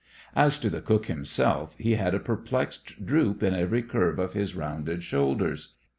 As 0.35 0.57
to 0.57 0.71
the 0.71 0.81
cook 0.81 1.05
himself, 1.05 1.75
he 1.77 1.93
had 1.93 2.15
a 2.15 2.19
perplexed 2.19 3.05
droop 3.05 3.43
in 3.43 3.53
every 3.53 3.83
curve 3.83 4.17
of 4.17 4.33
his 4.33 4.55
rounded 4.55 5.03
shoulders. 5.03 5.75